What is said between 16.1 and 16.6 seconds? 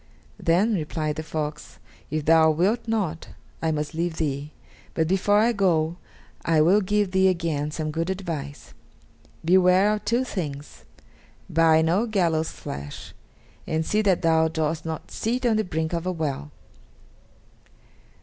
well!"